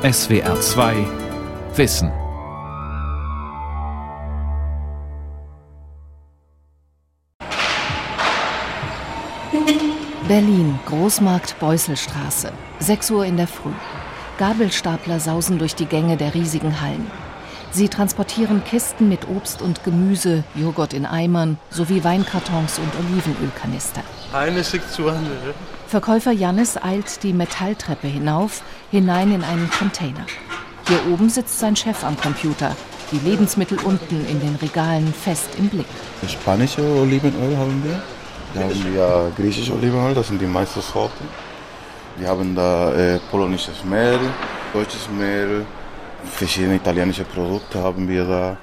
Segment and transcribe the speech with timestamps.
[0.00, 0.94] SWR 2
[1.74, 2.12] Wissen.
[10.28, 13.72] Berlin, Großmarkt Beuselstraße, 6 Uhr in der Früh.
[14.38, 17.10] Gabelstapler sausen durch die Gänge der riesigen Hallen.
[17.70, 24.02] Sie transportieren Kisten mit Obst und Gemüse, Joghurt in Eimern sowie Weinkartons und Olivenölkanister.
[24.90, 25.10] Zu
[25.86, 30.26] Verkäufer Jannis eilt die Metalltreppe hinauf, hinein in einen Container.
[30.88, 32.74] Hier oben sitzt sein Chef am Computer,
[33.12, 35.86] die Lebensmittel unten in den Regalen fest im Blick.
[36.26, 38.02] Spanische Olivenöl haben wir.
[38.54, 41.28] Wir haben ja griechisches Olivenöl, das sind die meisten Sorten.
[42.16, 44.18] Wir haben da äh, polonisches Mehl,
[44.72, 45.64] deutsches Mehl,
[46.24, 48.56] verschiedene italienische Produkte haben wir da.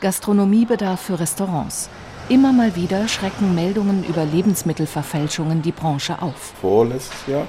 [0.00, 1.88] Gastronomiebedarf für Restaurants.
[2.28, 6.54] Immer mal wieder schrecken Meldungen über Lebensmittelverfälschungen die Branche auf.
[6.60, 7.46] Vorletztes Jahr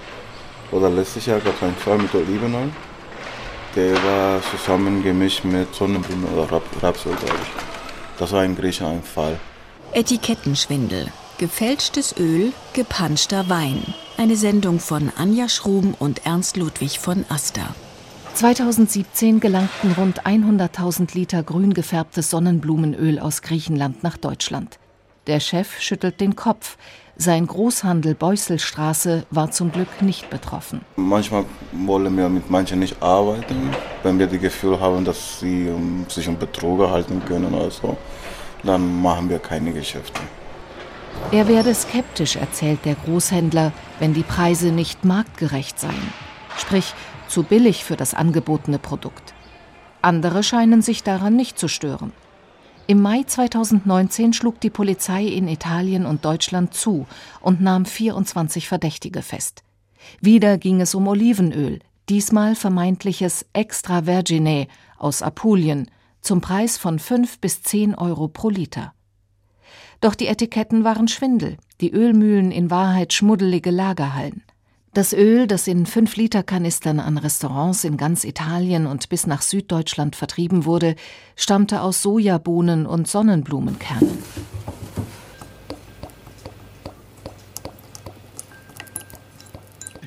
[0.72, 2.70] oder letztes Jahr gab es einen Fall mit Olivenöl.
[3.76, 8.20] Der war zusammengemischt mit Sonnenblumen oder Rapsöl, glaube ich.
[8.20, 9.38] Das war ein griechischer Fall.
[9.94, 11.12] Etikettenschwindel.
[11.38, 13.94] Gefälschtes Öl, gepanschter Wein.
[14.18, 17.76] Eine Sendung von Anja Schrum und Ernst Ludwig von Aster.
[18.36, 24.78] 2017 gelangten rund 100.000 Liter grün gefärbtes Sonnenblumenöl aus Griechenland nach Deutschland.
[25.28, 26.78] Der Chef schüttelt den Kopf.
[27.16, 30.82] Sein Großhandel Beuselstraße war zum Glück nicht betroffen.
[30.98, 33.72] Manchmal wollen wir mit manchen nicht arbeiten,
[34.04, 37.96] wenn wir das Gefühl haben, dass sie um, sich um Betrüger halten können oder so.
[38.64, 40.20] Dann machen wir keine Geschäfte.
[41.32, 46.25] Er werde skeptisch, erzählt der Großhändler, wenn die Preise nicht marktgerecht seien.
[46.58, 46.94] Sprich,
[47.28, 49.34] zu billig für das angebotene Produkt.
[50.02, 52.12] Andere scheinen sich daran nicht zu stören.
[52.88, 57.08] Im Mai 2019 schlug die Polizei in Italien und Deutschland zu
[57.42, 59.64] und nahm 24 Verdächtige fest.
[60.22, 64.68] Wieder ging es um Olivenöl, diesmal vermeintliches Extra Vergine
[65.00, 65.90] aus Apulien,
[66.22, 68.94] zum Preis von 5 bis 10 Euro pro Liter.
[70.02, 74.44] Doch die Etiketten waren Schwindel, die Ölmühlen in Wahrheit schmuddelige Lagerhallen.
[74.96, 80.64] Das Öl, das in 5-Liter-Kanistern an Restaurants in ganz Italien und bis nach Süddeutschland vertrieben
[80.64, 80.96] wurde,
[81.36, 84.18] stammte aus Sojabohnen und Sonnenblumenkernen.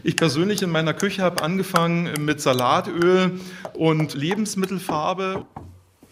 [0.03, 3.38] Ich persönlich in meiner Küche habe angefangen mit Salatöl
[3.75, 5.44] und Lebensmittelfarbe.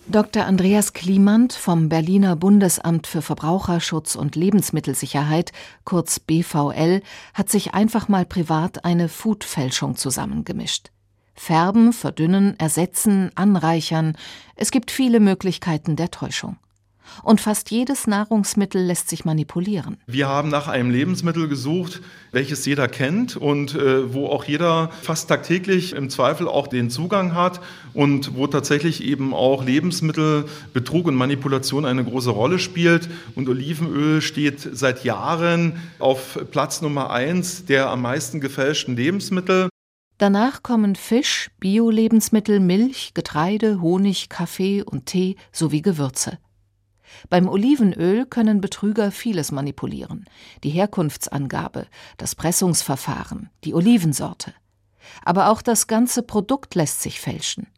[0.09, 0.47] Dr.
[0.47, 5.51] Andreas Klimant vom Berliner Bundesamt für Verbraucherschutz und Lebensmittelsicherheit,
[5.85, 7.03] kurz BVL,
[7.35, 10.93] hat sich einfach mal privat eine Foodfälschung zusammengemischt.
[11.35, 14.17] Färben, verdünnen, ersetzen, anreichern,
[14.55, 16.57] es gibt viele Möglichkeiten der Täuschung.
[17.23, 19.97] Und fast jedes Nahrungsmittel lässt sich manipulieren.
[20.07, 22.01] Wir haben nach einem Lebensmittel gesucht,
[22.33, 27.35] welches jeder kennt und äh, wo auch jeder fast tagtäglich im Zweifel auch den Zugang
[27.35, 27.61] hat
[27.95, 33.09] und wo tatsächlich eben auch Lebensmittelbetrug und Manipulation eine große Rolle spielt.
[33.35, 39.69] Und Olivenöl steht seit Jahren auf Platz Nummer eins der am meisten gefälschten Lebensmittel.
[40.19, 46.39] Danach kommen Fisch, Bio-Lebensmittel, Milch, Getreide, Honig, Kaffee und Tee sowie Gewürze.
[47.29, 50.25] Beim Olivenöl können Betrüger vieles manipulieren.
[50.65, 54.55] Die Herkunftsangabe, das Pressungsverfahren, die Olivensorte.
[55.25, 57.69] Aber auch das ganze Produkt lässt sich fälschen.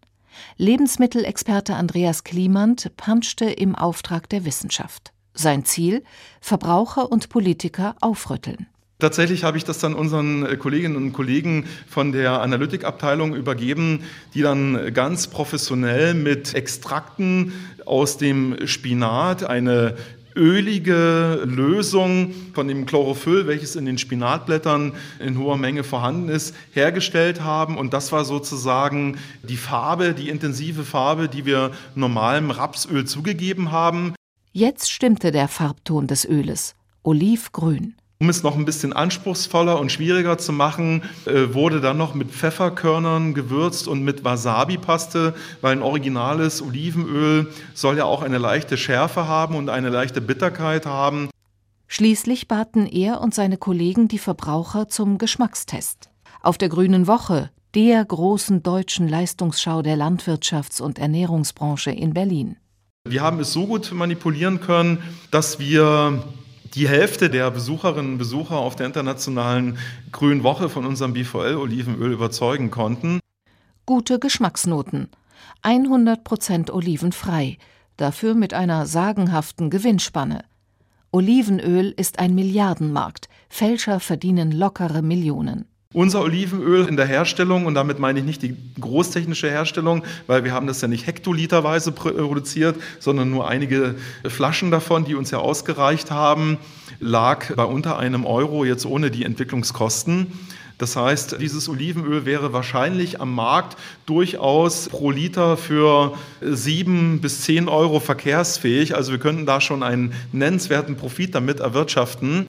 [0.56, 5.12] Lebensmittelexperte Andreas Klimant panschte im Auftrag der Wissenschaft.
[5.34, 6.04] Sein Ziel:
[6.40, 8.66] Verbraucher und Politiker aufrütteln.
[9.00, 14.02] Tatsächlich habe ich das dann unseren äh, Kolleginnen und Kollegen von der Analytikabteilung übergeben,
[14.34, 17.52] die dann ganz professionell mit Extrakten
[17.86, 19.94] aus dem Spinat eine
[20.34, 27.40] ölige Lösung von dem Chlorophyll, welches in den Spinatblättern in hoher Menge vorhanden ist, hergestellt
[27.40, 27.76] haben.
[27.76, 34.14] Und das war sozusagen die Farbe, die intensive Farbe, die wir normalem Rapsöl zugegeben haben.
[34.52, 36.74] Jetzt stimmte der Farbton des Öles.
[37.02, 37.94] Olivgrün.
[38.20, 42.32] Um es noch ein bisschen anspruchsvoller und schwieriger zu machen, äh, wurde dann noch mit
[42.32, 49.28] Pfefferkörnern gewürzt und mit Wasabi-Paste, weil ein originales Olivenöl soll ja auch eine leichte Schärfe
[49.28, 51.30] haben und eine leichte Bitterkeit haben.
[51.86, 56.10] Schließlich baten er und seine Kollegen die Verbraucher zum Geschmackstest.
[56.42, 62.56] Auf der Grünen Woche, der großen deutschen Leistungsschau der Landwirtschafts- und Ernährungsbranche in Berlin.
[63.04, 64.98] Wir haben es so gut manipulieren können,
[65.30, 66.24] dass wir
[66.74, 69.78] die Hälfte der Besucherinnen und Besucher auf der internationalen
[70.12, 73.20] Grünen Woche von unserem BVL-Olivenöl überzeugen konnten.
[73.86, 75.08] Gute Geschmacksnoten.
[75.62, 77.58] 100% olivenfrei,
[77.96, 80.44] dafür mit einer sagenhaften Gewinnspanne.
[81.10, 85.66] Olivenöl ist ein Milliardenmarkt, Fälscher verdienen lockere Millionen.
[85.94, 90.52] Unser Olivenöl in der Herstellung, und damit meine ich nicht die großtechnische Herstellung, weil wir
[90.52, 93.94] haben das ja nicht hektoliterweise produziert, sondern nur einige
[94.26, 96.58] Flaschen davon, die uns ja ausgereicht haben,
[97.00, 100.26] lag bei unter einem Euro jetzt ohne die Entwicklungskosten.
[100.76, 107.66] Das heißt, dieses Olivenöl wäre wahrscheinlich am Markt durchaus pro Liter für sieben bis zehn
[107.66, 108.94] Euro verkehrsfähig.
[108.94, 112.46] Also wir könnten da schon einen nennenswerten Profit damit erwirtschaften.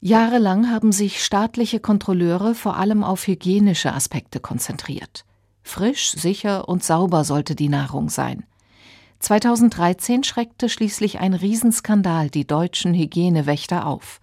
[0.00, 5.24] Jahrelang haben sich staatliche Kontrolleure vor allem auf hygienische Aspekte konzentriert.
[5.62, 8.44] Frisch, sicher und sauber sollte die Nahrung sein.
[9.20, 14.20] 2013 schreckte schließlich ein Riesenskandal die deutschen Hygienewächter auf.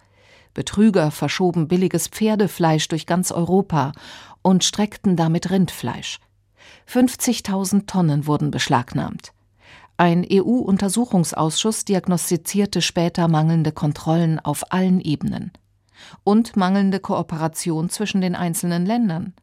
[0.54, 3.92] Betrüger verschoben billiges Pferdefleisch durch ganz Europa
[4.42, 6.20] und streckten damit Rindfleisch.
[6.88, 9.32] 50.000 Tonnen wurden beschlagnahmt.
[9.96, 15.50] Ein EU-Untersuchungsausschuss diagnostizierte später mangelnde Kontrollen auf allen Ebenen
[16.22, 19.34] und mangelnde Kooperation zwischen den einzelnen Ländern.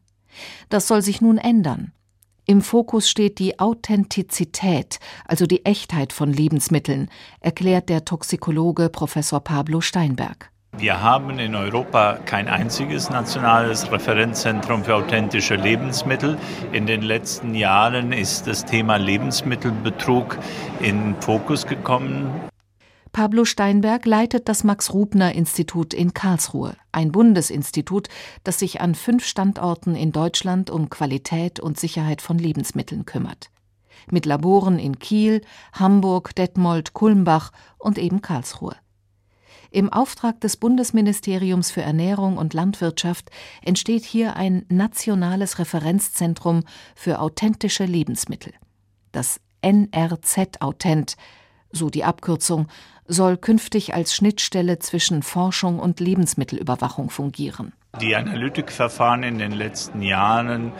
[0.68, 1.92] Das soll sich nun ändern.
[2.44, 7.08] Im Fokus steht die Authentizität, also die Echtheit von Lebensmitteln,
[7.40, 10.50] erklärt der Toxikologe Professor Pablo Steinberg.
[10.78, 16.38] Wir haben in Europa kein einziges nationales Referenzzentrum für authentische Lebensmittel.
[16.72, 20.38] In den letzten Jahren ist das Thema Lebensmittelbetrug
[20.80, 22.51] in Fokus gekommen.
[23.12, 28.08] Pablo Steinberg leitet das Max-Rubner-Institut in Karlsruhe, ein Bundesinstitut,
[28.42, 33.50] das sich an fünf Standorten in Deutschland um Qualität und Sicherheit von Lebensmitteln kümmert.
[34.10, 35.42] Mit Laboren in Kiel,
[35.74, 38.76] Hamburg, Detmold, Kulmbach und eben Karlsruhe.
[39.70, 43.30] Im Auftrag des Bundesministeriums für Ernährung und Landwirtschaft
[43.62, 46.64] entsteht hier ein nationales Referenzzentrum
[46.94, 48.54] für authentische Lebensmittel.
[49.12, 51.16] Das NRZ Authent,
[51.72, 52.68] so die Abkürzung,
[53.12, 57.72] soll künftig als Schnittstelle zwischen Forschung und Lebensmittelüberwachung fungieren.
[58.00, 60.72] Die Analytikverfahren in den letzten Jahren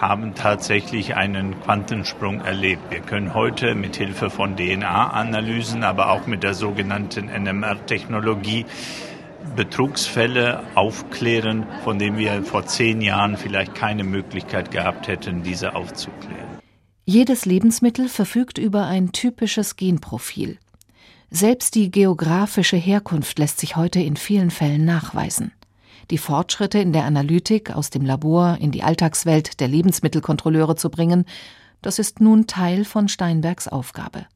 [0.00, 2.90] haben tatsächlich einen Quantensprung erlebt.
[2.90, 8.66] Wir können heute mit Hilfe von DNA-Analysen, aber auch mit der sogenannten NMR-Technologie
[9.56, 16.58] Betrugsfälle aufklären, von denen wir vor zehn Jahren vielleicht keine Möglichkeit gehabt hätten, diese aufzuklären.
[17.04, 20.58] Jedes Lebensmittel verfügt über ein typisches Genprofil.
[21.36, 25.50] Selbst die geografische Herkunft lässt sich heute in vielen Fällen nachweisen.
[26.12, 31.24] Die Fortschritte in der Analytik aus dem Labor in die Alltagswelt der Lebensmittelkontrolleure zu bringen,
[31.82, 34.26] das ist nun Teil von Steinbergs Aufgabe.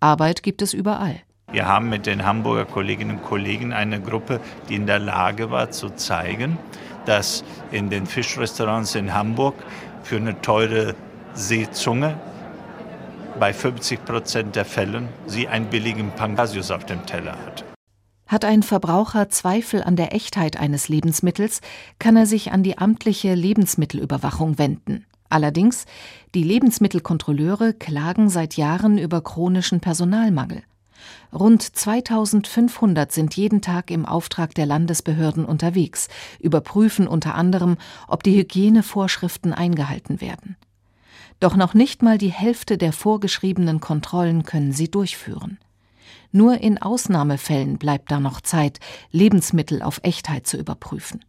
[0.00, 1.20] Arbeit gibt es überall.
[1.52, 4.40] Wir haben mit den Hamburger Kolleginnen und Kollegen eine Gruppe,
[4.70, 6.56] die in der Lage war zu zeigen,
[7.04, 9.56] dass in den Fischrestaurants in Hamburg
[10.02, 10.94] für eine teure
[11.34, 12.18] Seezunge
[13.40, 17.64] bei 50 Prozent der Fällen sie einen billigen Pangasius auf dem Teller hat.
[18.28, 21.62] Hat ein Verbraucher Zweifel an der Echtheit eines Lebensmittels,
[21.98, 25.06] kann er sich an die amtliche Lebensmittelüberwachung wenden.
[25.30, 25.86] Allerdings,
[26.34, 30.62] die Lebensmittelkontrolleure klagen seit Jahren über chronischen Personalmangel.
[31.32, 36.08] Rund 2500 sind jeden Tag im Auftrag der Landesbehörden unterwegs,
[36.40, 40.56] überprüfen unter anderem, ob die Hygienevorschriften eingehalten werden.
[41.40, 45.58] Doch noch nicht mal die Hälfte der vorgeschriebenen Kontrollen können sie durchführen.
[46.32, 48.78] Nur in Ausnahmefällen bleibt da noch Zeit,
[49.10, 51.24] Lebensmittel auf Echtheit zu überprüfen.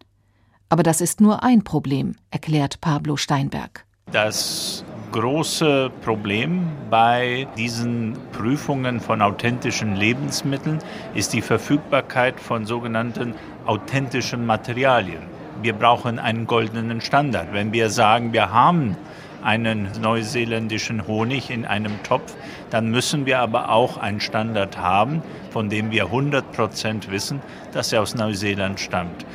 [0.67, 3.85] Aber das ist nur ein Problem, erklärt Pablo Steinberg.
[4.11, 10.79] Das große Problem bei diesen Prüfungen von authentischen Lebensmitteln
[11.15, 13.33] ist die Verfügbarkeit von sogenannten
[13.65, 15.24] authentischen Materialien.
[15.62, 17.53] Wir brauchen einen goldenen Standard.
[17.53, 18.97] Wenn wir sagen, wir haben
[19.43, 22.36] einen neuseeländischen Honig in einem Topf,
[22.69, 25.21] dann müssen wir aber auch einen Standard haben,
[25.51, 27.41] von dem wir 100 Prozent wissen,
[27.74, 29.25] dass er aus Neuseeland stammt.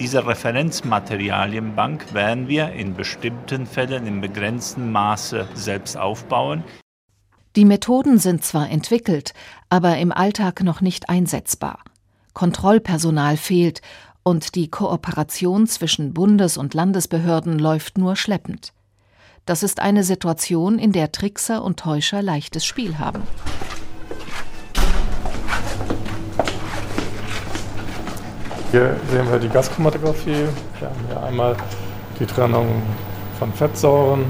[0.00, 6.64] Diese Referenzmaterialienbank werden wir in bestimmten Fällen in begrenztem Maße selbst aufbauen.
[7.54, 9.34] Die Methoden sind zwar entwickelt,
[9.68, 11.80] aber im Alltag noch nicht einsetzbar.
[12.32, 13.82] Kontrollpersonal fehlt
[14.22, 18.72] und die Kooperation zwischen Bundes- und Landesbehörden läuft nur schleppend.
[19.44, 23.22] Das ist eine Situation, in der Trickser und Täuscher leichtes Spiel haben.
[28.70, 30.46] Hier sehen wir die Gaschromatographie.
[30.78, 31.56] Wir haben hier einmal
[32.20, 32.82] die Trennung
[33.40, 34.26] von Fettsäuren.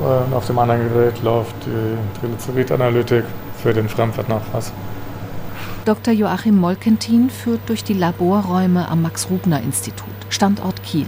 [0.00, 3.24] Und auf dem anderen Gerät läuft die Triglyceridanalytik
[3.62, 4.72] für den Fremdfettnachweis.
[5.84, 6.12] Dr.
[6.12, 11.06] Joachim Molkentin führt durch die Laborräume am Max-Rubner-Institut, Standort Kiel.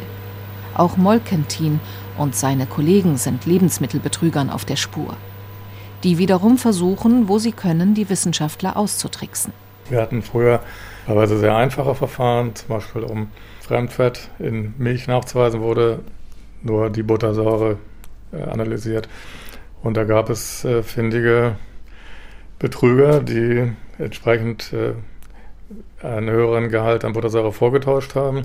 [0.74, 1.80] Auch Molkentin
[2.18, 5.16] und seine Kollegen sind Lebensmittelbetrügern auf der Spur.
[6.04, 9.52] Die wiederum versuchen, wo sie können, die Wissenschaftler auszutricksen.
[9.88, 10.60] Wir hatten früher
[11.06, 13.28] teilweise sehr einfache Verfahren, zum Beispiel um
[13.60, 16.00] Fremdfett in Milch nachzuweisen, wurde
[16.62, 17.78] nur die Buttersäure
[18.32, 19.08] äh, analysiert.
[19.82, 21.56] Und da gab es äh, findige
[22.58, 24.94] Betrüger, die entsprechend äh,
[26.04, 28.42] einen höheren Gehalt an Buttersäure vorgetäuscht haben,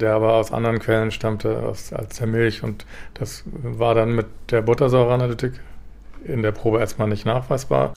[0.00, 2.62] der aber aus anderen Quellen stammte aus, als der Milch.
[2.62, 5.52] Und das war dann mit der Buttersäureanalytik
[6.24, 7.94] in der Probe erstmal nicht nachweisbar.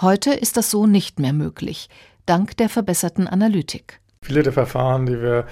[0.00, 1.88] Heute ist das so nicht mehr möglich,
[2.26, 4.00] dank der verbesserten Analytik.
[4.22, 5.46] Viele der Verfahren, die wir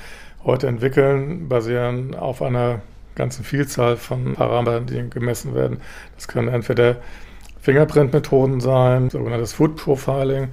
[0.44, 2.80] heute entwickeln, basieren auf einer
[3.14, 5.80] ganzen Vielzahl von Parametern, die gemessen werden.
[6.16, 6.96] Das können entweder
[7.60, 10.48] Fingerprint-Methoden sein, sogenanntes Food Profiling,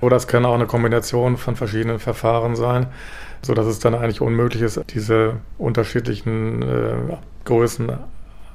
[0.00, 2.86] oder es kann auch eine Kombination von verschiedenen Verfahren sein,
[3.44, 7.92] sodass es dann eigentlich unmöglich ist, diese unterschiedlichen äh, Größen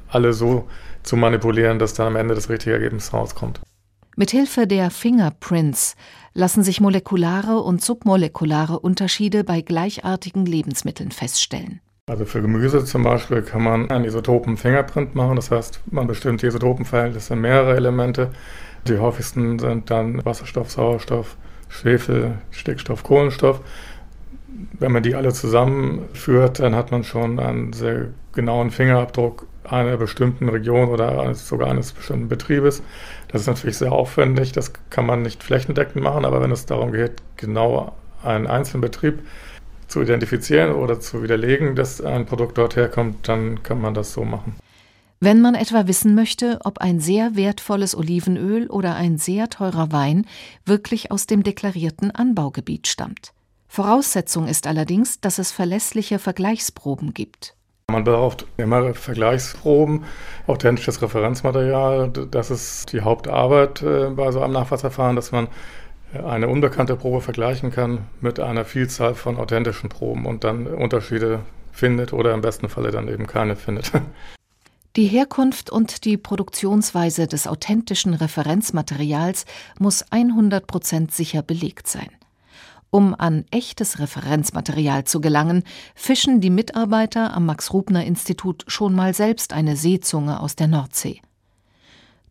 [0.10, 0.67] alle so
[1.03, 3.62] zu manipulieren, dass dann am Ende das richtige Ergebnis rauskommt.
[4.15, 5.96] Mithilfe der Fingerprints
[6.34, 11.79] lassen sich molekulare und submolekulare Unterschiede bei gleichartigen Lebensmitteln feststellen.
[12.08, 15.36] Also für Gemüse zum Beispiel kann man einen Isotopen-Fingerprint machen.
[15.36, 18.31] Das heißt, man bestimmt die Isotopenverhältnisse mehrere Elemente.
[18.88, 21.38] Die häufigsten sind dann Wasserstoff, Sauerstoff,
[21.69, 23.62] Schwefel, Stickstoff, Kohlenstoff.
[24.79, 30.50] Wenn man die alle zusammenführt, dann hat man schon einen sehr genauen Fingerabdruck einer bestimmten
[30.50, 32.82] Region oder sogar eines bestimmten Betriebes.
[33.27, 36.91] Das ist natürlich sehr aufwendig, das kann man nicht flächendeckend machen, aber wenn es darum
[36.91, 39.20] geht, genau einen einzelnen Betrieb
[39.88, 44.24] zu identifizieren oder zu widerlegen, dass ein Produkt dort herkommt, dann kann man das so
[44.24, 44.56] machen.
[45.22, 50.25] Wenn man etwa wissen möchte, ob ein sehr wertvolles Olivenöl oder ein sehr teurer Wein
[50.65, 53.34] wirklich aus dem deklarierten Anbaugebiet stammt.
[53.70, 57.56] Voraussetzung ist allerdings, dass es verlässliche Vergleichsproben gibt.
[57.90, 60.04] Man braucht immer Vergleichsproben,
[60.48, 62.10] authentisches Referenzmaterial.
[62.10, 65.48] Das ist die Hauptarbeit äh, bei so einem Nachweisverfahren, dass man
[66.14, 72.14] eine unbekannte Probe vergleichen kann mit einer Vielzahl von authentischen Proben und dann Unterschiede findet
[72.14, 73.92] oder im besten Falle dann eben keine findet.
[74.96, 79.46] Die Herkunft und die Produktionsweise des authentischen Referenzmaterials
[79.78, 82.10] muss 100 Prozent sicher belegt sein.
[82.91, 89.75] Um an echtes Referenzmaterial zu gelangen, fischen die Mitarbeiter am Max-Rubner-Institut schon mal selbst eine
[89.75, 91.22] Seezunge aus der Nordsee.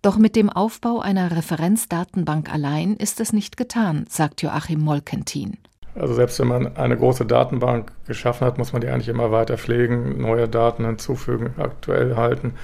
[0.03, 5.59] Doch mit dem Aufbau einer Referenzdatenbank allein ist es nicht getan, sagt Joachim Molkentin.
[5.95, 9.59] Also selbst wenn man eine große Datenbank geschaffen hat, muss man die eigentlich immer weiter
[9.59, 12.55] pflegen, neue Daten hinzufügen, aktuell halten.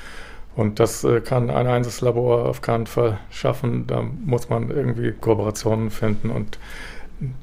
[0.54, 3.88] Und das äh, kann ein einzelnes Labor auf keinen Fall schaffen.
[3.88, 6.30] Da muss man irgendwie Kooperationen finden.
[6.30, 6.58] Und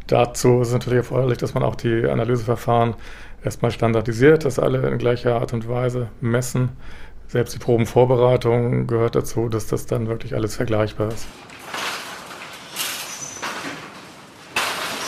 [0.07, 2.95] dazu ist natürlich erforderlich, dass man auch die Analyseverfahren
[3.43, 6.69] erstmal standardisiert, dass alle in gleicher Art und Weise messen
[7.27, 11.25] selbst die Probenvorbereitung gehört dazu, dass das dann wirklich alles vergleichbar ist.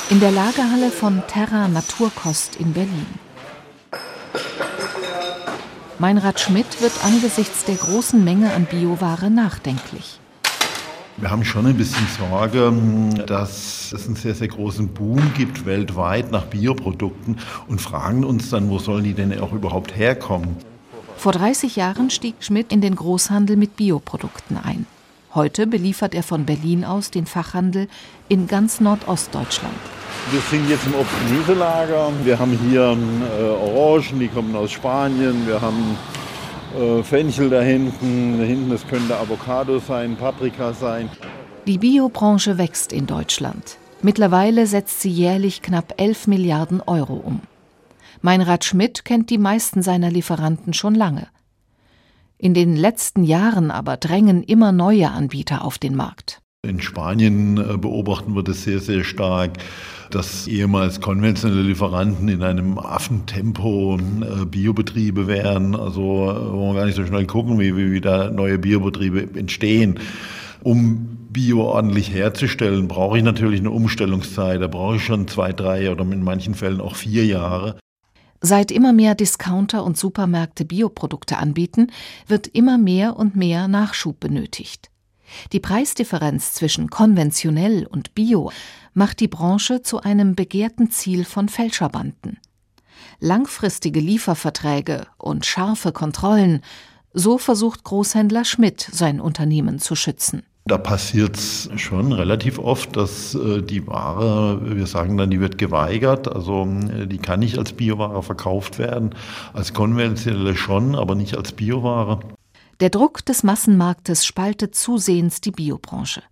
[0.10, 3.08] In der Lagerhalle von Terra Naturkost in Berlin.
[6.00, 10.20] Meinrad Schmidt wird angesichts der großen Menge an Bioware nachdenklich.
[11.18, 12.74] Wir haben schon ein bisschen Sorge,
[13.28, 18.70] dass es einen sehr, sehr großen Boom gibt weltweit nach Bioprodukten und fragen uns dann,
[18.70, 20.58] wo sollen die denn auch überhaupt herkommen?
[21.16, 24.88] Vor 30 Jahren stieg Schmidt in den Großhandel mit Bioprodukten ein.
[25.36, 27.88] Heute beliefert er von Berlin aus den Fachhandel
[28.28, 29.74] in ganz Nordostdeutschland.
[30.32, 32.12] Wir sind jetzt im Obst-Gemüselager.
[32.24, 32.98] Wir haben hier
[33.40, 35.46] äh, Orangen, die kommen aus Spanien.
[35.46, 35.98] Wir haben
[36.74, 38.40] äh, Fenchel da hinten.
[38.40, 41.10] Da hinten, das könnte Avocado sein, Paprika sein.
[41.68, 43.78] Die Biobranche wächst in Deutschland.
[44.02, 47.42] Mittlerweile setzt sie jährlich knapp 11 Milliarden Euro um.
[48.22, 51.28] Meinrad Schmidt kennt die meisten seiner Lieferanten schon lange.
[52.38, 56.42] In den letzten Jahren aber drängen immer neue Anbieter auf den Markt.
[56.66, 59.58] In Spanien äh, beobachten wir das sehr, sehr stark,
[60.14, 65.76] dass ehemals konventionelle Lieferanten in einem Affentempo äh, Biobetriebe wären.
[65.76, 70.00] Also wo man gar nicht so schnell gucken, wie, wie da neue Biobetriebe entstehen.
[70.62, 74.62] Um Bio ordentlich herzustellen, brauche ich natürlich eine Umstellungszeit.
[74.62, 77.78] Da brauche ich schon zwei, drei oder in manchen Fällen auch vier Jahre.
[78.40, 81.88] Seit immer mehr Discounter und Supermärkte Bioprodukte anbieten,
[82.28, 84.90] wird immer mehr und mehr Nachschub benötigt.
[85.54, 88.52] Die Preisdifferenz zwischen konventionell und Bio
[88.94, 92.40] macht die Branche zu einem begehrten Ziel von Fälscherbanden.
[93.20, 96.62] Langfristige Lieferverträge und scharfe Kontrollen,
[97.14, 100.44] so versucht Großhändler Schmidt sein Unternehmen zu schützen.
[100.66, 105.58] Da passiert es schon relativ oft, dass äh, die Ware, wir sagen dann, die wird
[105.58, 106.34] geweigert.
[106.34, 109.14] Also äh, die kann nicht als Bioware verkauft werden.
[109.52, 112.22] Als konventionelle schon, aber nicht als Bioware.
[112.80, 116.24] Der Druck des Massenmarktes spaltet zusehends die Biobranche.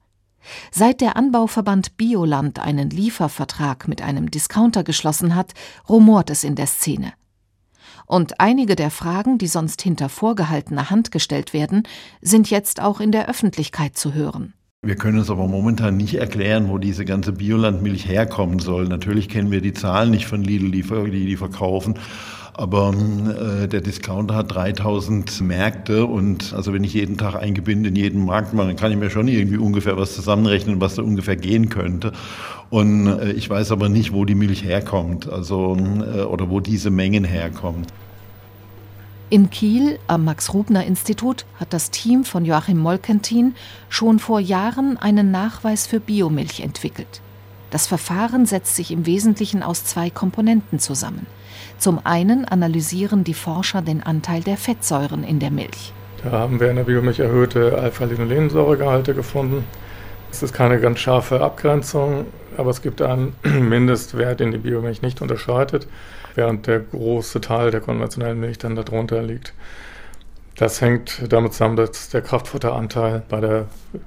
[0.72, 5.54] Seit der Anbauverband Bioland einen Liefervertrag mit einem Discounter geschlossen hat,
[5.88, 7.14] rumort es in der Szene.
[8.06, 11.84] Und einige der Fragen, die sonst hinter vorgehaltener Hand gestellt werden,
[12.22, 14.54] sind jetzt auch in der Öffentlichkeit zu hören.
[14.84, 18.88] Wir können uns aber momentan nicht erklären, wo diese ganze Biolandmilch herkommen soll.
[18.88, 22.00] Natürlich kennen wir die Zahlen nicht von Lidl, die die verkaufen.
[22.62, 27.84] Aber äh, der Discounter hat 3000 Märkte und also wenn ich jeden Tag ein Gewinn
[27.86, 31.36] in jeden Markt dann kann ich mir schon irgendwie ungefähr was zusammenrechnen, was da ungefähr
[31.36, 32.12] gehen könnte.
[32.70, 36.92] Und äh, ich weiß aber nicht, wo die Milch herkommt, also äh, oder wo diese
[36.92, 37.88] Mengen herkommen.
[39.32, 43.56] In Kiel am Max-Rubner-Institut hat das Team von Joachim Molkentin
[43.90, 47.22] schon vor Jahren einen Nachweis für Biomilch entwickelt.
[47.72, 51.26] Das Verfahren setzt sich im Wesentlichen aus zwei Komponenten zusammen.
[51.82, 55.94] Zum einen analysieren die Forscher den Anteil der Fettsäuren in der Milch.
[56.24, 59.64] Da haben wir in der Biomilch erhöhte Alpha-Linolensäuregehalte gefunden.
[60.32, 65.24] Es ist keine ganz scharfe Abgrenzung, aber es gibt einen Mindestwert, den die Biomilch nicht
[65.24, 65.88] unterschreitet
[66.36, 69.56] während der große Teil der konventionellen Milch dann darunter liegt.
[70.58, 73.66] Das hängt damit zusammen, dass der Kraftfutteranteil bei der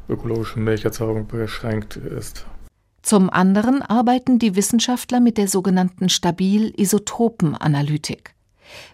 [0.09, 2.47] ökologischen Milcherzeugung beschränkt ist.
[3.05, 8.33] Zum anderen arbeiten die Wissenschaftler mit der sogenannten Stabil-Isotopen-Analytik.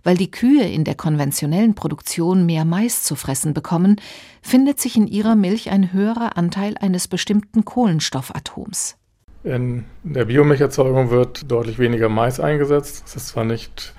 [0.03, 4.01] Weil die Kühe in der konventionellen Produktion mehr Mais zu fressen bekommen,
[4.43, 8.97] findet sich in ihrer Milch ein höherer Anteil eines bestimmten Kohlenstoffatoms.
[9.45, 13.05] In der Biomilcherzeugung wird deutlich weniger Mais eingesetzt.
[13.07, 13.95] Es ist zwar nicht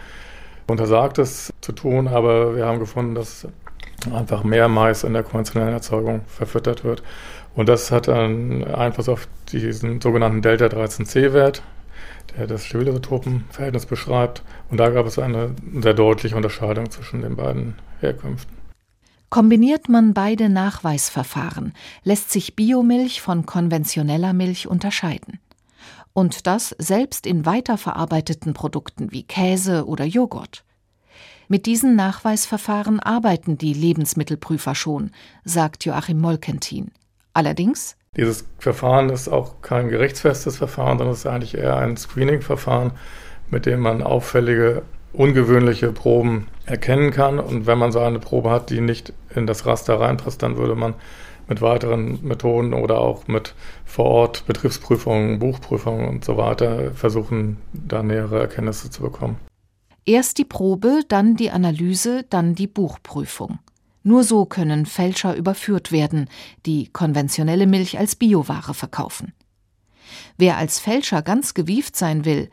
[0.68, 3.48] untersagt, das zu tun, aber wir haben gefunden, dass
[4.14, 7.02] einfach mehr Mais in der konventionellen Erzeugung verfüttert wird.
[7.56, 11.62] Und das hat einen Einfluss auf diesen sogenannten Delta-13C-Wert,
[12.38, 14.44] der das Stabilotopenverhältnis beschreibt.
[14.70, 18.62] Und da gab es eine sehr deutliche Unterscheidung zwischen den beiden Herkünften.
[19.30, 25.40] Kombiniert man beide Nachweisverfahren, lässt sich Biomilch von konventioneller Milch unterscheiden.
[26.14, 30.66] Und das selbst in weiterverarbeiteten Produkten wie Käse oder Joghurt.
[31.48, 35.12] Mit diesen Nachweisverfahren arbeiten die Lebensmittelprüfer schon,
[35.46, 36.92] sagt Joachim Molkentin.
[37.34, 42.92] Allerdings dieses Verfahren ist auch kein gerichtsfestes Verfahren, sondern es ist eigentlich eher ein Screening-Verfahren,
[43.50, 44.82] mit dem man auffällige
[45.14, 47.40] ungewöhnliche Proben erkennen kann.
[47.40, 50.76] Und wenn man so eine Probe hat, die nicht in das Raster reinpasst, dann würde
[50.76, 50.96] man
[51.48, 53.56] mit weiteren Methoden oder auch mit
[53.86, 59.38] vor Ort Betriebsprüfungen, Buchprüfungen und so weiter versuchen, da nähere Erkenntnisse zu bekommen.
[60.06, 63.60] Erst die Probe, dann die Analyse, dann die Buchprüfung.
[64.04, 66.28] Nur so können Fälscher überführt werden,
[66.66, 69.34] die konventionelle Milch als Bioware verkaufen.
[70.38, 72.50] Wer als Fälscher ganz gewieft sein will,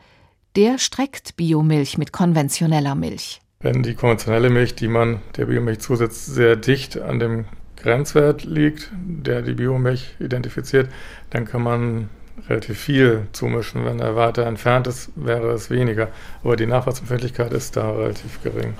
[0.55, 3.41] der streckt Biomilch mit konventioneller Milch.
[3.61, 8.91] Wenn die konventionelle Milch, die man der Biomilch zusetzt, sehr dicht an dem Grenzwert liegt,
[8.93, 10.89] der die Biomilch identifiziert,
[11.29, 12.09] dann kann man
[12.47, 13.85] relativ viel zumischen.
[13.85, 16.09] Wenn er weiter entfernt ist, wäre es weniger.
[16.43, 18.73] Aber die Nachweisempfindlichkeit ist da relativ gering.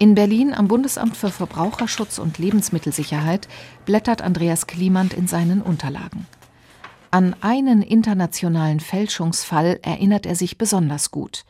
[0.00, 3.48] In Berlin am Bundesamt für Verbraucherschutz und Lebensmittelsicherheit
[3.84, 6.26] blättert Andreas Klimand in seinen Unterlagen.
[7.10, 11.44] An einen internationalen Fälschungsfall erinnert er sich besonders gut.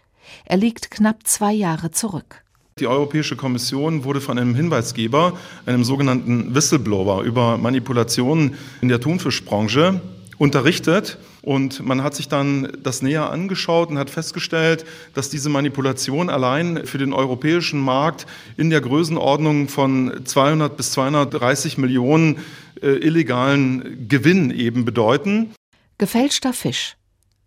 [0.46, 2.42] Er liegt knapp zwei Jahre zurück.
[2.80, 10.00] Die Europäische Kommission wurde von einem Hinweisgeber, einem sogenannten Whistleblower, über Manipulationen in der Thunfischbranche
[10.38, 11.18] unterrichtet.
[11.42, 16.86] Und man hat sich dann das näher angeschaut und hat festgestellt, dass diese Manipulation allein
[16.86, 22.38] für den europäischen Markt in der Größenordnung von 200 bis 230 Millionen
[22.82, 25.50] äh, illegalen Gewinn eben bedeuten.
[25.98, 26.94] Gefälschter Fisch.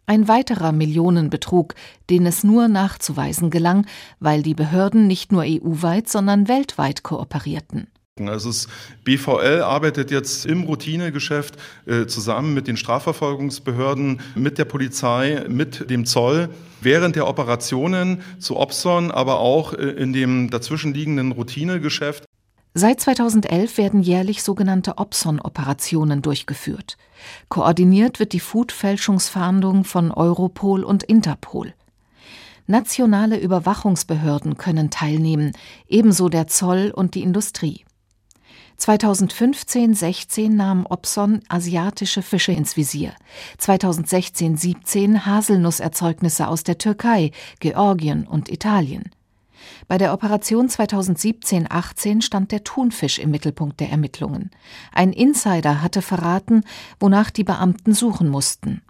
[0.08, 1.76] Ein weiterer Millionenbetrug,
[2.10, 3.86] den es nur nachzuweisen gelang,
[4.20, 7.88] weil die Behörden nicht nur EU-weit, sondern weltweit kooperierten.
[8.30, 8.68] Also das
[9.04, 16.06] BVL arbeitet jetzt im Routinegeschäft äh, zusammen mit den Strafverfolgungsbehörden, mit der Polizei, mit dem
[16.06, 16.50] Zoll
[16.82, 22.26] während der Operationen zu Opson, aber auch äh, in dem dazwischenliegenden Routinegeschäft.
[22.74, 26.98] Seit 2011 werden jährlich sogenannte Opson-Operationen durchgeführt.
[27.50, 31.74] Koordiniert wird die Food-Fälschungsfahndung von Europol und Interpol.
[32.68, 35.52] Nationale Überwachungsbehörden können teilnehmen,
[35.90, 37.84] ebenso der Zoll und die Industrie.
[38.82, 43.13] 2015-16 nahm Opson asiatische Fische ins Visier,
[43.60, 49.12] 2016-17 Haselnusserzeugnisse aus der Türkei, Georgien und Italien.
[49.88, 54.50] Bei der Operation 2017-18 stand der Thunfisch im Mittelpunkt der Ermittlungen.
[54.91, 56.63] Ein Insider hatte verraten,
[57.00, 58.82] wonach die Beamten suchen mussten.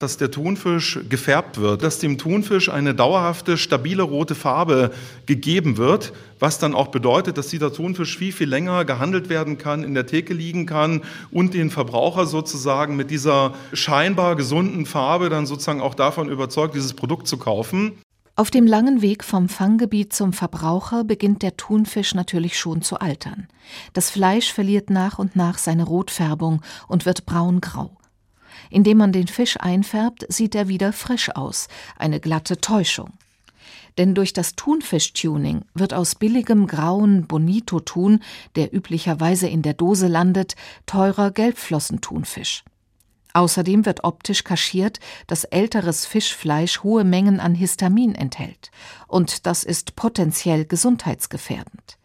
[0.00, 4.92] Dass der Thunfisch gefärbt wird, dass dem Thunfisch eine dauerhafte, stabile rote Farbe
[5.26, 9.84] gegeben wird, was dann auch bedeutet, dass dieser Thunfisch viel, viel länger gehandelt werden kann,
[9.84, 15.44] in der Theke liegen kann und den Verbraucher sozusagen mit dieser scheinbar gesunden Farbe dann
[15.44, 17.92] sozusagen auch davon überzeugt, dieses Produkt zu kaufen.
[18.36, 23.48] Auf dem langen Weg vom Fanggebiet zum Verbraucher beginnt der Thunfisch natürlich schon zu altern.
[23.92, 27.99] Das Fleisch verliert nach und nach seine Rotfärbung und wird braungrau.
[28.70, 33.12] Indem man den Fisch einfärbt, sieht er wieder frisch aus, eine glatte Täuschung.
[33.98, 38.20] Denn durch das Thunfisch-Tuning wird aus billigem grauen Bonito-Thun,
[38.56, 40.54] der üblicherweise in der Dose landet,
[40.86, 42.64] teurer Gelbflossenthunfisch.
[43.32, 48.70] Außerdem wird optisch kaschiert, dass älteres Fischfleisch hohe Mengen an Histamin enthält,
[49.06, 51.99] und das ist potenziell gesundheitsgefährdend.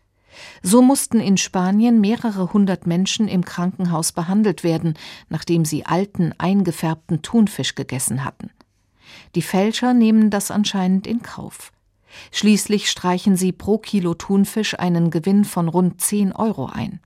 [0.62, 4.96] So mussten in Spanien mehrere hundert Menschen im Krankenhaus behandelt werden,
[5.30, 8.52] nachdem sie alten, eingefärbten Thunfisch gegessen hatten.
[9.36, 11.72] Die Fälscher nehmen das anscheinend in Kauf.
[12.32, 17.00] Schließlich streichen sie pro Kilo Thunfisch einen Gewinn von rund 10 Euro ein.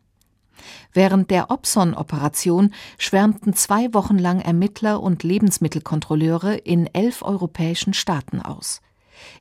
[0.93, 8.81] Während der Opson-Operation schwärmten zwei Wochen lang Ermittler und Lebensmittelkontrolleure in elf europäischen Staaten aus.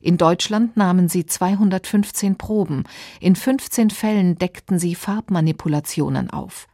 [0.01, 2.83] In Deutschland nahmen sie 215 Proben,
[3.19, 6.67] in 15 Fällen deckten sie Farbmanipulationen auf.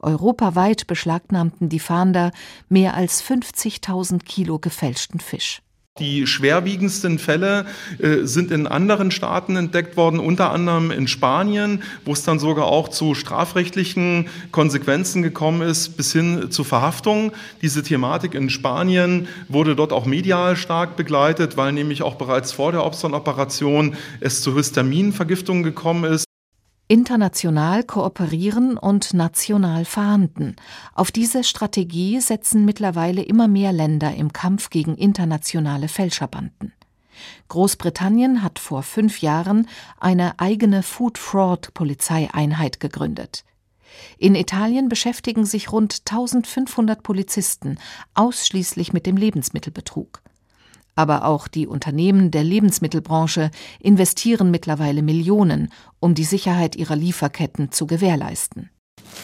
[0.00, 2.30] Europaweit beschlagnahmten die Fahnder
[2.68, 5.62] mehr als 50.000 Kilo gefälschten Fisch.
[5.98, 7.66] Die schwerwiegendsten Fälle
[7.98, 12.66] äh, sind in anderen Staaten entdeckt worden, unter anderem in Spanien, wo es dann sogar
[12.66, 17.32] auch zu strafrechtlichen Konsequenzen gekommen ist, bis hin zu Verhaftung.
[17.62, 22.72] Diese Thematik in Spanien wurde dort auch medial stark begleitet, weil nämlich auch bereits vor
[22.72, 26.27] der Obston-Operation es zu Histaminvergiftungen gekommen ist
[26.88, 30.56] international kooperieren und national verhandeln.
[30.94, 36.72] Auf diese Strategie setzen mittlerweile immer mehr Länder im Kampf gegen internationale Fälscherbanden.
[37.48, 39.68] Großbritannien hat vor fünf Jahren
[40.00, 43.44] eine eigene Food Fraud Polizeieinheit gegründet.
[44.16, 47.78] In Italien beschäftigen sich rund 1500 Polizisten
[48.14, 50.22] ausschließlich mit dem Lebensmittelbetrug.
[50.98, 57.86] Aber auch die Unternehmen der Lebensmittelbranche investieren mittlerweile Millionen, um die Sicherheit ihrer Lieferketten zu
[57.86, 58.70] gewährleisten.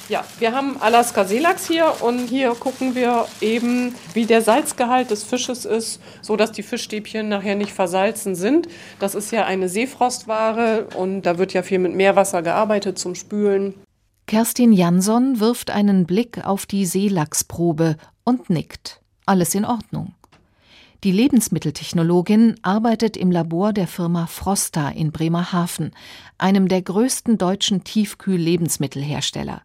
[0.09, 5.25] Ja, wir haben Alaska Seelachs hier und hier gucken wir eben, wie der Salzgehalt des
[5.25, 8.69] Fisches ist, so dass die Fischstäbchen nachher nicht versalzen sind.
[9.01, 13.75] Das ist ja eine Seefrostware und da wird ja viel mit Meerwasser gearbeitet zum Spülen.
[14.29, 19.01] Kerstin Jansson wirft einen Blick auf die Seelachsprobe und nickt.
[19.27, 20.15] Alles in Ordnung.
[21.05, 25.91] Die Lebensmitteltechnologin arbeitet im Labor der Firma Frosta in Bremerhaven,
[26.39, 29.61] einem der größten deutschen Tiefkühl-Lebensmittelhersteller.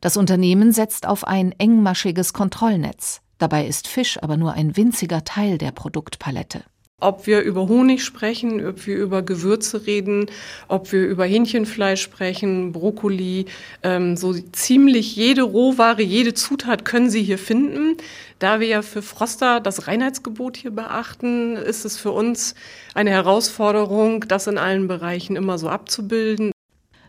[0.00, 3.20] Das Unternehmen setzt auf ein engmaschiges Kontrollnetz.
[3.36, 6.64] Dabei ist Fisch aber nur ein winziger Teil der Produktpalette.
[7.00, 10.26] Ob wir über Honig sprechen, ob wir über Gewürze reden,
[10.68, 13.46] ob wir über Hähnchenfleisch sprechen, Brokkoli,
[13.82, 17.96] ähm, so ziemlich jede Rohware, jede Zutat können Sie hier finden.
[18.38, 22.54] Da wir ja für Froster das Reinheitsgebot hier beachten, ist es für uns
[22.94, 26.52] eine Herausforderung, das in allen Bereichen immer so abzubilden.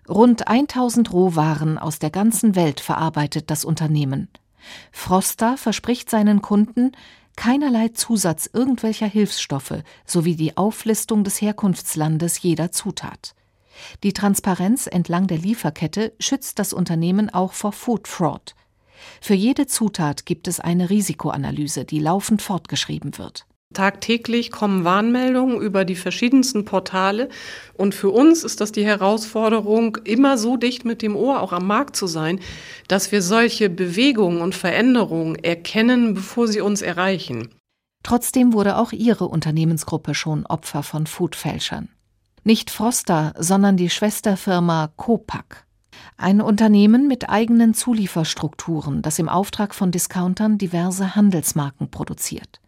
[0.10, 4.28] Rund 1000 Rohwaren aus der ganzen Welt verarbeitet das Unternehmen.
[4.92, 6.92] Froster verspricht seinen Kunden,
[7.36, 13.36] keinerlei Zusatz irgendwelcher Hilfsstoffe sowie die Auflistung des Herkunftslandes jeder Zutat.
[14.04, 18.56] Die Transparenz entlang der Lieferkette schützt das Unternehmen auch vor Food Fraud.
[19.20, 23.46] Für jede Zutat gibt es eine Risikoanalyse, die laufend fortgeschrieben wird.
[23.74, 27.30] Tagtäglich kommen Warnmeldungen über die verschiedensten Portale
[27.74, 31.68] und für uns ist das die Herausforderung, immer so dicht mit dem Ohr auch am
[31.68, 32.40] Markt zu sein,
[32.90, 37.50] dass wir solche Bewegungen und Veränderungen erkennen, bevor sie uns erreichen.
[38.04, 41.90] Trotzdem wurde auch ihre Unternehmensgruppe schon Opfer von Foodfälschern.
[42.44, 45.66] Nicht Froster, sondern die Schwesterfirma Copac.
[46.18, 52.61] Ein Unternehmen mit eigenen Zulieferstrukturen, das im Auftrag von Discountern diverse Handelsmarken produziert.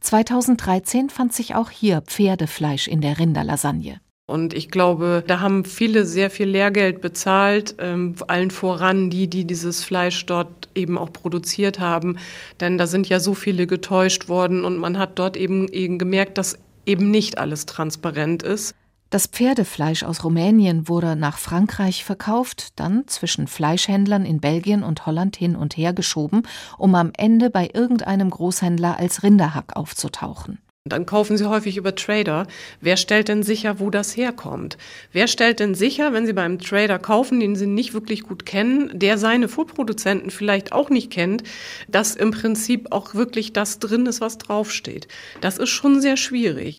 [0.00, 4.00] 2013 fand sich auch hier Pferdefleisch in der Rinderlasagne.
[4.28, 9.44] Und ich glaube, da haben viele sehr viel Lehrgeld bezahlt, ähm, allen voran die, die
[9.44, 12.18] dieses Fleisch dort eben auch produziert haben.
[12.60, 16.38] Denn da sind ja so viele getäuscht worden und man hat dort eben, eben gemerkt,
[16.38, 18.74] dass eben nicht alles transparent ist.
[19.08, 25.36] Das Pferdefleisch aus Rumänien wurde nach Frankreich verkauft, dann zwischen Fleischhändlern in Belgien und Holland
[25.36, 26.42] hin und her geschoben,
[26.76, 30.58] um am Ende bei irgendeinem Großhändler als Rinderhack aufzutauchen.
[30.88, 32.46] Dann kaufen Sie häufig über Trader.
[32.80, 34.76] Wer stellt denn sicher, wo das herkommt?
[35.12, 38.90] Wer stellt denn sicher, wenn Sie beim Trader kaufen, den Sie nicht wirklich gut kennen,
[38.92, 41.42] der seine Vorproduzenten vielleicht auch nicht kennt,
[41.88, 45.08] dass im Prinzip auch wirklich das drin ist, was draufsteht?
[45.40, 46.78] Das ist schon sehr schwierig.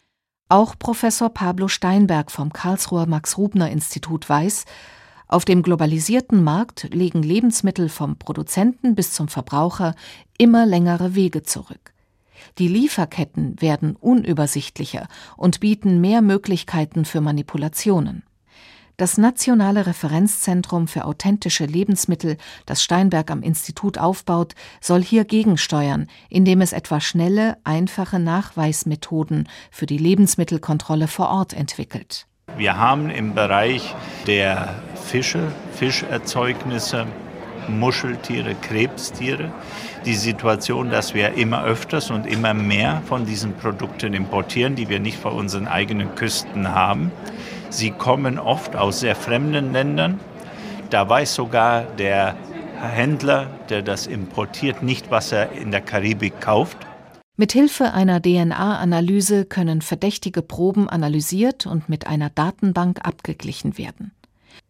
[0.49, 4.63] Auch Professor Pablo Steinberg vom Karlsruher Max-Rubner-Institut weiß,
[5.27, 9.93] auf dem globalisierten Markt legen Lebensmittel vom Produzenten bis zum Verbraucher
[10.37, 11.91] immer längere Wege zurück.
[12.59, 18.23] Die Lieferketten werden unübersichtlicher und bieten mehr Möglichkeiten für Manipulationen.
[18.99, 26.61] Das Nationale Referenzzentrum für authentische Lebensmittel, das Steinberg am Institut aufbaut, soll hier gegensteuern, indem
[26.61, 32.25] es etwa schnelle, einfache Nachweismethoden für die Lebensmittelkontrolle vor Ort entwickelt.
[32.57, 33.93] Wir haben im Bereich
[34.25, 37.05] der Fische, Fischerzeugnisse,
[37.67, 39.51] Muscheltiere, Krebstiere
[40.05, 44.99] die Situation, dass wir immer öfters und immer mehr von diesen Produkten importieren, die wir
[44.99, 47.11] nicht vor unseren eigenen Küsten haben.
[47.69, 50.19] Sie kommen oft aus sehr fremden Ländern.
[50.89, 52.35] Da weiß sogar der
[52.81, 56.77] Händler, der das importiert, nicht, was er in der Karibik kauft.
[57.35, 64.11] Mithilfe einer DNA-Analyse können verdächtige Proben analysiert und mit einer Datenbank abgeglichen werden.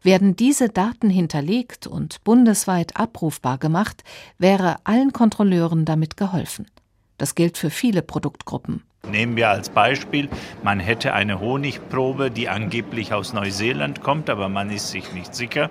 [0.04, 4.04] Werden diese Daten hinterlegt und bundesweit abrufbar gemacht,
[4.38, 6.68] wäre allen Kontrolleuren damit geholfen.
[7.18, 8.84] Das gilt für viele Produktgruppen.
[9.12, 10.30] Nehmen wir als Beispiel,
[10.64, 15.70] man hätte eine Honigprobe, die angeblich aus Neuseeland kommt, aber man ist sich nicht sicher.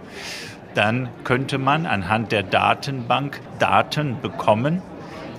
[0.75, 4.83] Dann könnte man anhand der Datenbank Daten bekommen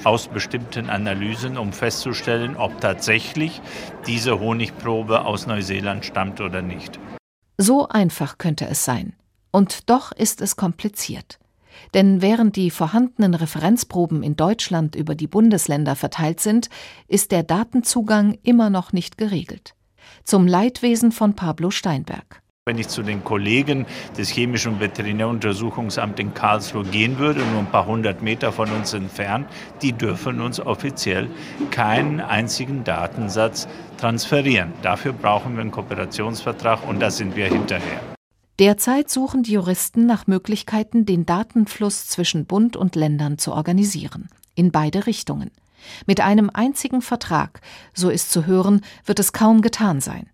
[0.03, 3.61] aus bestimmten Analysen, um festzustellen, ob tatsächlich
[4.05, 6.99] diese Honigprobe aus Neuseeland stammt oder nicht.
[7.57, 9.13] So einfach könnte es sein.
[9.51, 11.39] Und doch ist es kompliziert.
[11.93, 16.69] Denn während die vorhandenen Referenzproben in Deutschland über die Bundesländer verteilt sind,
[17.07, 19.73] ist der Datenzugang immer noch nicht geregelt.
[20.23, 22.41] Zum Leidwesen von Pablo Steinberg.
[22.67, 23.85] Wenn ich zu den Kollegen
[24.17, 28.91] des Chemischen und Veterinäruntersuchungsamts in Karlsruhe gehen würde, nur ein paar hundert Meter von uns
[28.91, 29.47] entfernt,
[29.81, 31.29] die dürfen uns offiziell
[31.71, 34.73] keinen einzigen Datensatz transferieren.
[34.81, 38.16] Dafür brauchen wir einen Kooperationsvertrag und da sind wir hinterher.
[38.59, 44.29] Derzeit suchen die Juristen nach Möglichkeiten, den Datenfluss zwischen Bund und Ländern zu organisieren.
[44.55, 45.51] In beide Richtungen.
[46.07, 47.61] Mit einem einzigen Vertrag,
[47.93, 50.27] so ist zu hören, wird es kaum getan sein.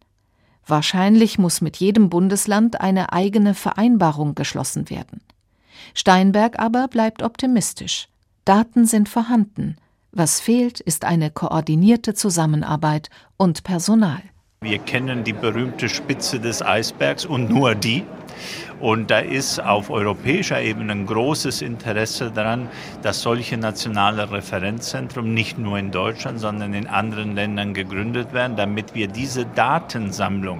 [0.66, 5.22] Wahrscheinlich muss mit jedem Bundesland eine eigene Vereinbarung geschlossen werden.
[5.94, 8.08] Steinberg aber bleibt optimistisch.
[8.46, 9.76] Daten sind vorhanden.
[10.12, 14.22] Was fehlt, ist eine koordinierte Zusammenarbeit und Personal.
[14.64, 18.06] Wir kennen die berühmte Spitze des Eisbergs und nur die.
[18.80, 22.70] Und da ist auf europäischer Ebene ein großes Interesse daran,
[23.02, 28.96] dass solche nationale Referenzzentren nicht nur in Deutschland, sondern in anderen Ländern gegründet werden, damit
[28.96, 30.60] wir diese Datensammlung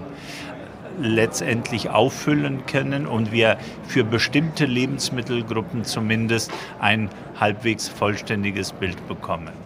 [1.02, 9.63] letztendlich auffüllen können und wir für bestimmte Lebensmittelgruppen zumindest ein halbwegs vollständiges Bild bekommen.